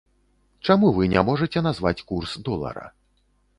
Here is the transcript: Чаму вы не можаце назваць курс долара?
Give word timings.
Чаму 0.65 0.89
вы 0.95 1.09
не 1.11 1.23
можаце 1.29 1.63
назваць 1.69 2.05
курс 2.09 2.35
долара? 2.51 2.85